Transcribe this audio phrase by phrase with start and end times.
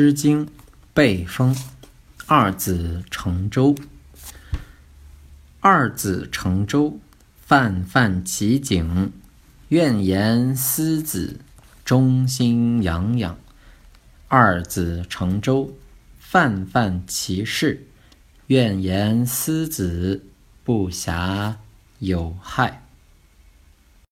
[0.00, 0.46] 诗经·
[0.94, 1.52] 背风》，
[2.26, 3.74] 二子乘舟。
[5.58, 7.00] 二子乘舟，
[7.44, 9.10] 泛泛其景，
[9.70, 11.40] 怨言思子，
[11.84, 13.36] 中心洋洋。
[14.28, 15.76] 二子乘舟，
[16.20, 17.88] 泛泛其事，
[18.46, 20.24] 怨言思子，
[20.62, 21.56] 不暇
[21.98, 22.87] 有害。